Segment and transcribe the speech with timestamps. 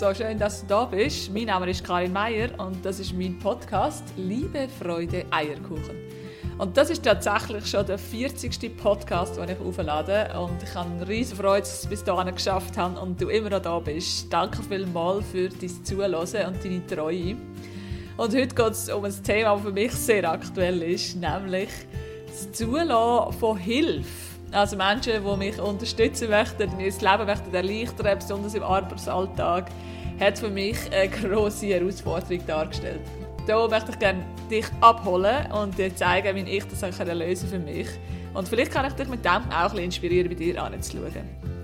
[0.00, 1.30] So schön, dass du da bist.
[1.30, 5.94] Mein Name ist Karin Meier und das ist mein Podcast Liebe, Freude, Eierkuchen.
[6.56, 8.78] Und das ist tatsächlich schon der 40.
[8.78, 10.30] Podcast, den ich auflade.
[10.40, 13.50] Und ich habe riesige Freude, dass ich es bis dahin geschafft habe und du immer
[13.50, 14.32] noch da bist.
[14.32, 17.36] Danke vielmals für dein Zuhören und deine Treue.
[18.16, 21.68] Und heute geht es um ein Thema, das für mich sehr aktuell ist, nämlich
[22.26, 24.29] das Zulassen von Hilfe.
[24.52, 29.70] Also Menschen, die mich unterstützen möchten, ihr Leben möchten erleichtern, besonders im Arbeitsalltag,
[30.18, 33.00] hat für mich eine grosse Herausforderung dargestellt.
[33.46, 37.88] Hier möchte ich gerne dich abholen und dir zeigen, wie ich das lösen für mich.
[38.34, 41.12] Und vielleicht kann ich dich mit dem auch ein inspirieren, bei dir anzuschauen.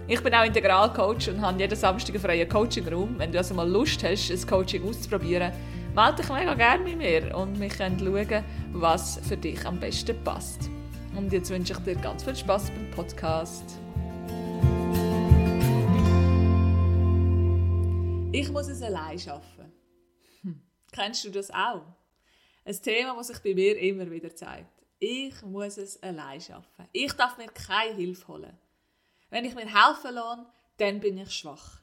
[0.09, 3.17] Ich bin auch Integralcoach und habe jeden Samstag einen freien Coaching-Raum.
[3.19, 5.53] Wenn du also mal Lust hast, ein Coaching auszuprobieren,
[5.95, 10.17] melde dich mega gerne mit mir und wir können schauen, was für dich am besten
[10.23, 10.71] passt.
[11.17, 13.65] Und jetzt wünsche ich dir ganz viel Spaß beim Podcast.
[18.33, 19.73] Ich muss es allein schaffen.
[20.43, 20.61] Hm.
[20.93, 21.87] Kennst du das auch?
[22.67, 24.85] Ein Thema, das sich bei mir immer wieder zeigt.
[24.99, 26.87] Ich muss es allein schaffen.
[26.93, 28.59] Ich darf mir keine Hilfe holen.
[29.31, 31.81] Wenn ich mir helfen lasse, dann bin ich schwach.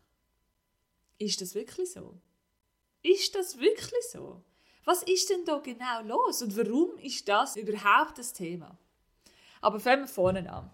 [1.18, 2.22] Ist das wirklich so?
[3.02, 4.44] Ist das wirklich so?
[4.86, 8.78] Was ist denn da genau los und warum ist das überhaupt das Thema?
[9.64, 10.70] Aber fangen wir vorne an.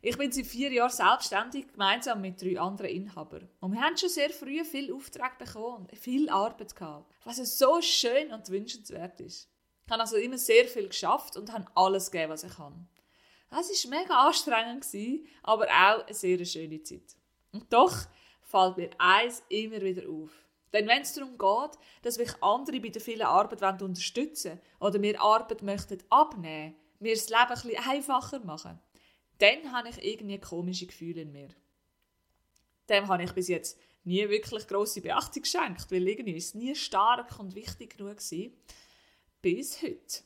[0.00, 3.48] Ich bin seit vier Jahren selbstständig, gemeinsam mit drei anderen Inhabern.
[3.58, 7.82] Und wir haben schon sehr früh viel Auftrag bekommen und viel Arbeit gehabt, was so
[7.82, 9.50] schön und wünschenswert ist.
[9.84, 12.88] Ich habe also immer sehr viel geschafft und habe alles gegeben, was ich kann.
[13.50, 14.86] Das war mega anstrengend,
[15.42, 17.16] aber auch eine sehr schöne Zeit.
[17.50, 17.92] Und doch
[18.42, 20.30] fällt mir eins immer wieder auf.
[20.72, 25.00] Denn wenn es darum geht, dass mich andere bei der vielen Arbeit unterstützen wollen oder
[25.00, 28.78] mir Arbeit möchten abnehmen mir das Leben ein einfacher machen,
[29.38, 31.48] dann habe ich irgendwie komische Gefühle in mir.
[32.88, 36.74] Dem habe ich bis jetzt nie wirklich grosse Beachtung geschenkt, weil irgendwie ist es nie
[36.74, 38.52] stark und wichtig genug gewesen.
[39.42, 40.22] Bis heute.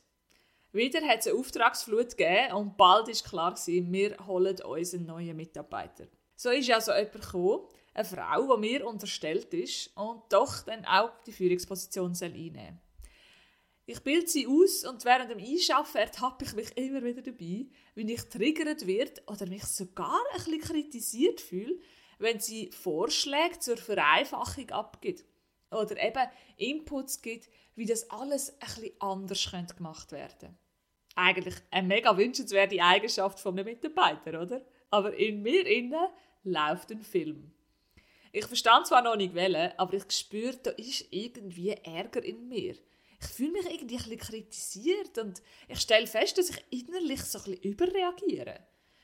[0.71, 5.35] Wieder hat es eine Auftragsflut gegeben und bald ist klar wir holen uns einen neuen
[5.35, 6.05] Mitarbeiter.
[6.35, 11.11] So ist also jemand gekommen, eine Frau, die mir unterstellt ist und doch dann auch
[11.25, 12.90] die Führungsposition einnehmen soll.
[13.85, 17.65] Ich bilde sie aus und während dem Einschaffen ertappe ich mich immer wieder dabei,
[17.95, 21.79] wenn ich triggert wird oder mich sogar ein bisschen kritisiert fühle,
[22.19, 25.25] wenn sie Vorschläge zur Vereinfachung abgibt
[25.71, 30.57] oder eben Inputs gibt, wie das alles ein bisschen anders könnte gemacht werden
[31.15, 34.61] Eigentlich eine mega wünschenswerte Eigenschaft von einem Mitarbeiter, oder?
[34.91, 36.07] Aber in mir innen
[36.43, 37.51] läuft ein Film.
[38.31, 42.75] Ich verstand zwar noch nicht wählen, aber ich spüre, da ist irgendwie Ärger in mir
[43.21, 47.37] ich fühle mich irgendwie ein bisschen kritisiert und ich stelle fest, dass ich innerlich so
[47.37, 48.59] ein bisschen überreagiere.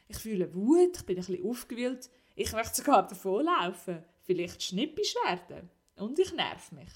[0.07, 5.69] Ich fühle Wut, ich bin ein bisschen aufgewühlt, ich möchte sogar davonlaufen, vielleicht schnippisch werden
[5.97, 6.89] und ich nerv mich.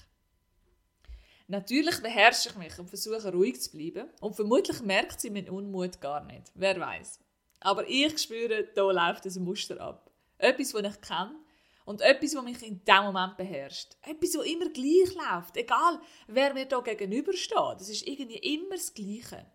[1.48, 6.00] Natürlich beherrsche ich mich und versuche ruhig zu bleiben und vermutlich merkt sie meinen Unmut
[6.00, 7.20] gar nicht, wer weiß.
[7.60, 10.10] Aber ich spüre, da läuft ein Muster ab.
[10.38, 11.36] Etwas, das ich kenne
[11.84, 13.96] und etwas, was mich in diesem Moment beherrscht.
[14.02, 15.56] Etwas, was immer gleich läuft.
[15.56, 17.76] Egal, wer mir da gegenübersteht.
[17.78, 19.46] Das ist irgendwie immer das Gleiche.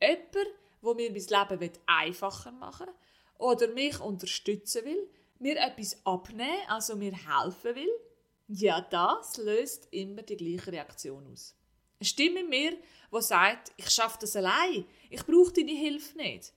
[0.00, 2.94] Jemand, der mir mein Leben einfacher machen will
[3.38, 5.08] oder mich unterstützen will,
[5.38, 7.90] mir etwas abnehmen, also mir helfen will,
[8.48, 11.54] ja, das löst immer die gleiche Reaktion aus.
[11.98, 16.52] Eine Stimme in mir, die sagt, ich schaffe das allein, ich brauche deine Hilfe nicht.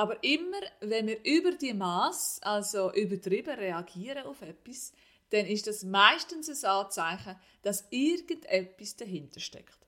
[0.00, 4.94] Aber immer, wenn wir über die Maß, also übertrieben reagieren auf etwas,
[5.28, 9.78] dann ist das meistens ein Anzeichen, dass irgendetwas dahinter steckt.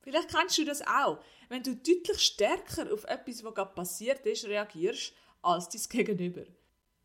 [0.00, 1.18] Vielleicht kennst du das auch,
[1.50, 5.12] wenn du deutlich stärker auf etwas, was gerade passiert ist, reagierst,
[5.42, 6.44] als dein Gegenüber.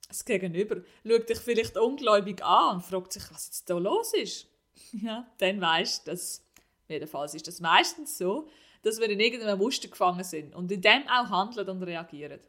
[0.08, 4.48] Das Gegenüber schaut dich vielleicht ungläubig an und fragt sich, was jetzt da los ist.
[4.94, 6.42] Ja, dann weißt du, dass
[6.88, 8.48] jedenfalls ist das meistens so,
[8.84, 12.40] dass wir in irgendeinem Muster gefangen sind und in dem auch handeln und reagieren.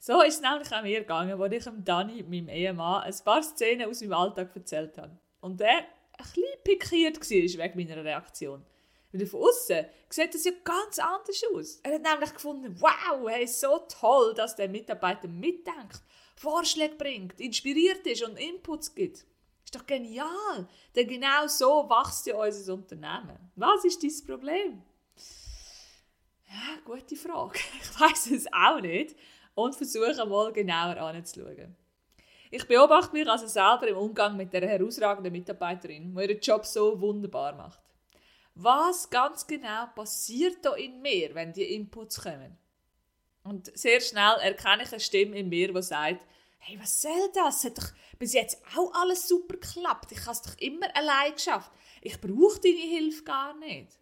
[0.00, 3.42] So ist es nämlich auch mir gegangen, als ich dem Dani, meinem Ehemann, ein paar
[3.42, 5.18] Szenen aus meinem Alltag erzählt habe.
[5.40, 5.84] Und er ein
[6.18, 8.64] bisschen pikiert war wegen meiner Reaktion.
[9.12, 11.80] Weil von außen sieht das ja ganz anders aus.
[11.82, 16.02] Er hat nämlich gefunden, wow, hey, so toll, dass der Mitarbeiter mitdenkt,
[16.36, 19.24] Vorschläge bringt, inspiriert ist und Inputs gibt.
[19.64, 23.50] Ist doch genial, denn genau so wächst ja unser Unternehmen.
[23.56, 24.82] Was ist dein Problem?
[26.48, 27.58] Ja, gute Frage.
[27.82, 29.16] Ich weiß es auch nicht
[29.54, 31.76] und versuche mal genauer anzuschauen.
[32.50, 36.98] Ich beobachte mich also selber im Umgang mit der herausragenden Mitarbeiterin, die ihren Job so
[36.98, 37.80] wunderbar macht.
[38.54, 42.56] Was ganz genau passiert da in mir, wenn die Inputs kommen?
[43.44, 46.26] Und sehr schnell erkenne ich eine Stimme in mir, die sagt,
[46.58, 47.64] hey, was soll das?
[47.64, 50.12] Hat doch bis jetzt auch alles super geklappt.
[50.12, 51.70] Ich habe es doch immer allein geschafft.
[52.00, 53.98] Ich brauche deine Hilfe gar nicht.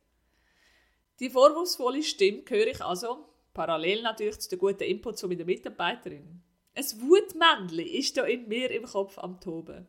[1.19, 6.43] Die vorwurfsvolle Stimme höre ich also parallel natürlich zu den guten Inputs von meiner Mitarbeiterin.
[6.75, 9.89] Ein Wutmännchen ist da in mir im Kopf am Toben.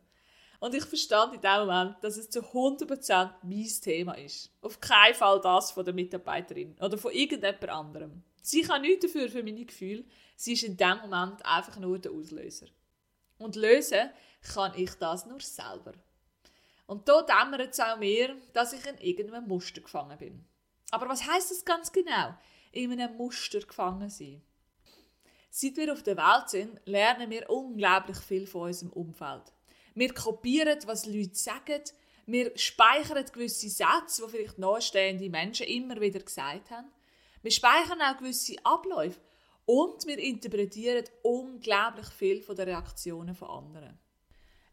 [0.61, 4.51] Und ich verstand in dem Moment, dass es zu 100% mein Thema ist.
[4.61, 8.23] Auf keinen Fall das von der Mitarbeiterin oder von irgendjemand anderem.
[8.41, 10.05] Sie kann nichts dafür für meine Gefühle.
[10.37, 12.67] Sie ist in dem Moment einfach nur der Auslöser.
[13.37, 14.09] Und lösen
[14.53, 15.91] kann ich das nur selber.
[16.85, 20.45] Und da dämmert es auch mir, dass ich in irgendeinem Muster gefangen bin.
[20.91, 22.35] Aber was heißt das ganz genau?
[22.71, 24.41] In einem Muster gefangen sein.
[25.49, 29.53] Seit wir auf der Welt sind, lernen wir unglaublich viel von unserem Umfeld.
[29.95, 31.81] Wir kopieren, was Leute sagen.
[32.27, 36.91] Wir speichern gewisse Sätze, die vielleicht nahestehende Menschen immer wieder gesagt haben.
[37.41, 39.19] Wir speichern auch gewisse Abläufe
[39.65, 43.97] und wir interpretieren unglaublich viel von den Reaktionen von anderen.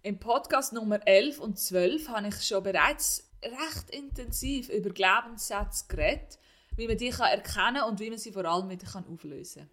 [0.02, 6.38] Im Podcast Nummer 11 und 12 habe ich schon bereits recht intensiv über Glaubenssätze geredet,
[6.76, 9.70] wie man die erkennen kann und wie man sie vor allem wieder auflösen kann.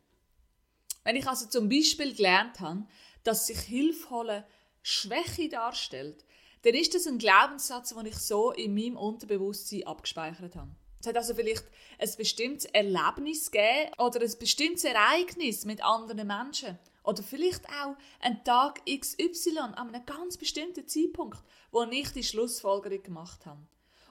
[1.03, 2.85] Wenn ich also zum Beispiel gelernt habe,
[3.23, 4.43] dass sich Hilfe holen
[4.83, 6.25] Schwäche darstellt,
[6.63, 10.71] dann ist das ein Glaubenssatz, den ich so in meinem Unterbewusstsein abgespeichert habe.
[10.99, 11.65] Es hat also vielleicht
[11.97, 16.77] ein bestimmtes Erlebnis gegeben oder ein bestimmtes Ereignis mit anderen Menschen.
[17.03, 21.39] Oder vielleicht auch ein Tag XY an einem ganz bestimmten Zeitpunkt,
[21.71, 23.65] wo ich die Schlussfolgerung gemacht habe.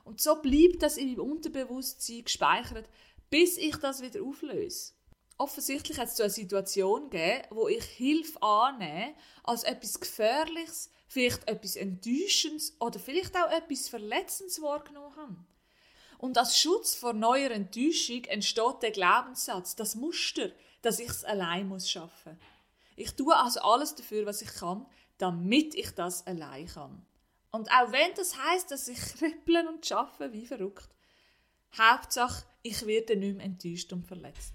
[0.05, 2.89] Und so bleibt das in meinem Unterbewusstsein gespeichert,
[3.29, 4.93] bis ich das wieder auflöse.
[5.39, 11.49] Offensichtlich hat es so eine Situation gegeben, wo ich Hilfe annehme als etwas Gefährliches, vielleicht
[11.49, 15.37] etwas Enttäuschendes oder vielleicht auch etwas Verletzendes wahrgenommen habe.
[16.19, 20.51] Und als Schutz vor neuer Enttäuschung entsteht der Glaubenssatz, das Muster,
[20.83, 22.39] dass ich es allein muss schaffen.
[23.01, 24.87] Ich tue also alles dafür, was ich kann,
[25.19, 27.07] damit ich das allein kann.
[27.51, 30.89] Und auch wenn das heißt, dass ich kribbeln und schaffe wie verrückt,
[31.77, 34.55] Hauptsache, ich werde nicht mehr enttäuscht und verletzt.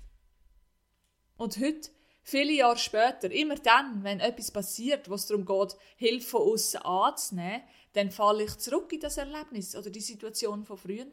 [1.37, 1.89] Und heute,
[2.23, 6.81] viele Jahre später, immer dann, wenn etwas passiert, wo es darum geht, Hilfe von außen
[6.81, 7.63] anzunehmen,
[7.93, 11.05] dann falle ich zurück in das Erlebnis oder die Situation von früher,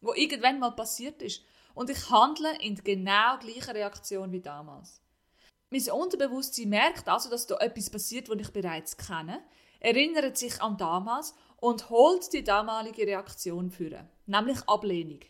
[0.00, 1.42] wo irgendwann mal passiert ist.
[1.74, 5.00] Und ich handle in genau gleicher Reaktion wie damals.
[5.72, 9.42] Mein Unterbewusstsein merkt also, dass da etwas passiert, was ich bereits kenne,
[9.80, 15.20] erinnert sich an damals und holt die damalige Reaktion führen, nämlich Ablehnung.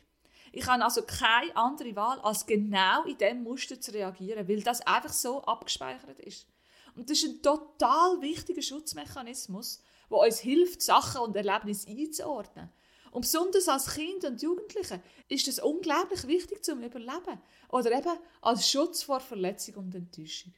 [0.50, 4.80] Ich habe also keine andere Wahl, als genau in diesem Muster zu reagieren, weil das
[4.80, 6.48] einfach so abgespeichert ist.
[6.96, 9.80] Und das ist ein total wichtiger Schutzmechanismus,
[10.10, 12.68] der uns hilft, Sachen und Erlebnisse einzuordnen.
[13.12, 18.69] Und besonders als Kind und Jugendliche ist das unglaublich wichtig zum Überleben oder eben als
[18.69, 20.55] Schutz vor Verletzung und Enttäuschung.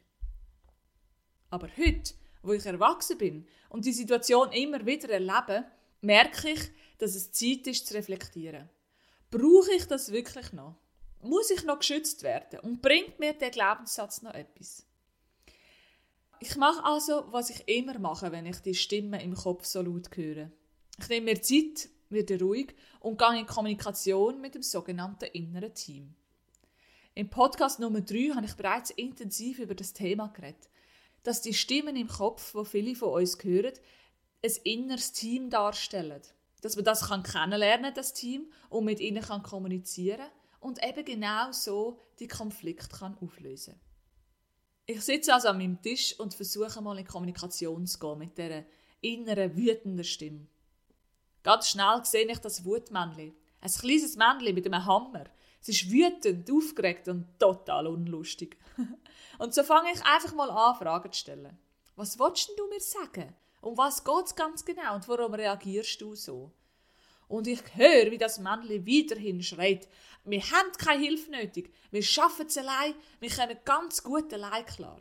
[1.50, 5.64] Aber heute, wo ich erwachsen bin und die Situation immer wieder erlebe,
[6.00, 6.60] merke ich,
[6.98, 8.70] dass es Zeit ist zu reflektieren.
[9.32, 10.76] Brauche ich das wirklich noch?
[11.22, 12.60] Muss ich noch geschützt werden?
[12.60, 14.86] Und bringt mir der Glaubenssatz noch etwas?
[16.38, 20.16] Ich mache also, was ich immer mache, wenn ich die Stimme im Kopf so laut
[20.16, 20.52] höre.
[21.00, 26.14] Ich nehme mir Zeit, werde ruhig und gehe in Kommunikation mit dem sogenannten inneren Team.
[27.14, 30.68] Im Podcast Nummer 3 habe ich bereits intensiv über das Thema geredet,
[31.22, 33.74] dass die Stimmen im Kopf, wo viele von uns hören,
[34.42, 36.22] ein inneres Team darstellen
[36.64, 40.26] dass man das kann kennenlernen das Team und mit ihnen kann kommunizieren
[40.60, 43.78] und eben genau so die Konflikte kann auflösen.
[44.86, 48.64] Ich sitze also an meinem Tisch und versuche mal in Kommunikation zu gehen mit dieser
[49.02, 50.46] inneren wütenden Stimme.
[51.44, 53.36] Ganz schnell sehe ich das Wutmännchen.
[53.60, 55.24] Ein kleines Männchen mit einem Hammer.
[55.60, 58.56] Es ist wütend, aufgeregt und total unlustig.
[59.38, 61.58] und so fange ich einfach mal an, Fragen zu stellen.
[61.96, 63.34] Was willst du mir sagen?
[63.60, 66.50] Um was geht es ganz genau und warum reagierst du so?
[67.28, 69.86] Und ich höre, wie das Männchen weiterhin schreit.
[70.24, 71.74] Wir haben keine Hilfe nötig.
[71.90, 72.94] Wir schaffen es allein.
[73.20, 75.00] Wir kommen ganz gut allein klar.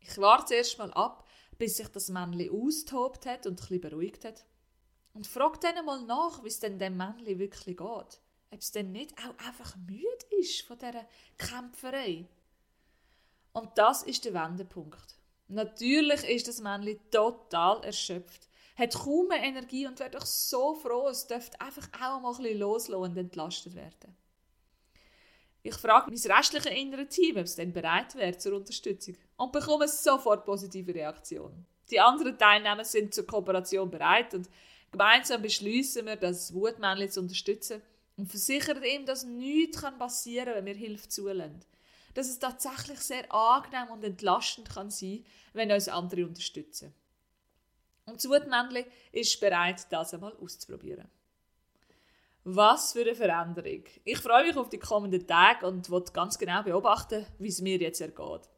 [0.00, 4.46] Ich warte erst mal ab, bis sich das Männchen austobt hat und ein beruhigt hat.
[5.14, 7.78] Und frage dann mal nach, wie es denn dem Männchen wirklich geht.
[7.78, 11.06] Ob es denn nicht auch einfach müde ist von dieser
[11.38, 12.26] Kämpferei.
[13.52, 15.16] Und das ist der Wendepunkt.
[15.48, 21.08] Natürlich ist das Männchen total erschöpft, hat kaum mehr Energie und wäre doch so froh,
[21.08, 24.16] es dürfte einfach auch mal ein bisschen loslassen und entlastet werden.
[25.62, 29.88] Ich frage mein restliches innere Team, ob es denn bereit wäre zur Unterstützung und bekomme
[29.88, 31.66] sofort positive Reaktionen.
[31.90, 34.48] Die anderen Teilnehmer sind zur Kooperation bereit und
[34.94, 37.82] gemeinsam beschließen wir, das Wutmännchen zu unterstützen
[38.16, 41.64] und versichern ihm, dass nichts passieren kann, wenn wir Hilfe zulassen.
[42.14, 46.94] dass es tatsächlich sehr angenehm und entlastend kann sein wenn uns andere unterstützen.
[48.06, 51.08] Und das Wutmännchen ist bereit, das einmal auszuprobieren.
[52.44, 53.84] Was für eine Veränderung.
[54.04, 57.78] Ich freue mich auf die kommenden Tage und will ganz genau beobachten, wie es mir
[57.78, 58.48] jetzt ergeht.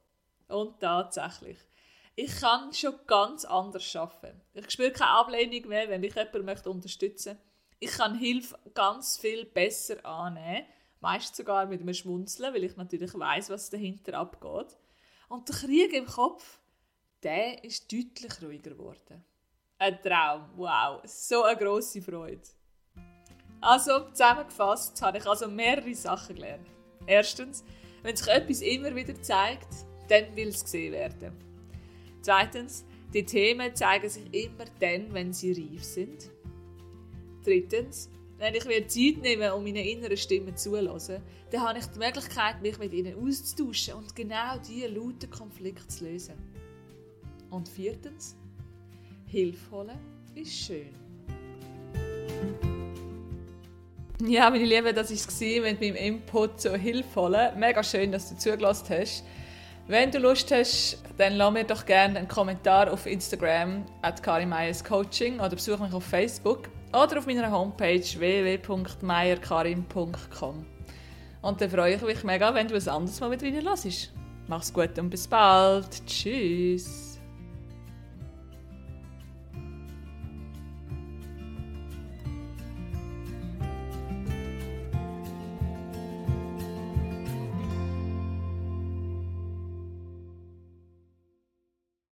[0.48, 1.58] Und tatsächlich.
[2.18, 4.40] Ich kann schon ganz anders arbeiten.
[4.54, 7.46] Ich spüre keine Ablehnung mehr, wenn mich jemand möchte unterstützen möchte.
[7.78, 10.64] Ich kann Hilfe ganz viel besser annehmen.
[11.00, 14.78] Meist sogar mit einem Schmunzeln, weil ich natürlich weiß, was dahinter abgeht.
[15.28, 16.58] Und der Krieg im Kopf,
[17.22, 19.22] der ist deutlich ruhiger geworden.
[19.76, 22.40] Ein Traum, wow, so eine grosse Freude.
[23.60, 26.66] Also, zusammengefasst habe ich also mehrere Sachen gelernt.
[27.06, 27.62] Erstens,
[28.02, 29.68] wenn sich etwas immer wieder zeigt,
[30.08, 31.45] dann will es gesehen werden.
[32.26, 36.28] Zweitens, die Themen zeigen sich immer dann, wenn sie reif sind.
[37.44, 42.00] Drittens, wenn ich mir Zeit nehme, um meiner inneren Stimme zuzulassen, dann habe ich die
[42.00, 46.34] Möglichkeit, mich mit ihnen auszutauschen und genau diese lauten Konflikte zu lösen.
[47.50, 48.34] Und viertens,
[49.26, 50.00] Hilfe holen
[50.34, 50.90] ist schön.
[54.26, 57.56] Ja, meine Lieben, das war es mit meinem Input zur Hilfe holen.
[57.56, 59.22] Mega schön, dass du zugelassen hast.
[59.88, 64.20] Wenn du Lust hast, dann lass mir doch gerne einen Kommentar auf Instagram at
[64.82, 70.66] Coaching oder besuche mich auf Facebook oder auf meiner Homepage www.meierkarim.com.
[71.42, 74.12] Und dann freue ich mich mega, wenn du ein anderes Mal mit hörst.
[74.48, 76.04] Mach's gut und bis bald.
[76.04, 77.15] Tschüss.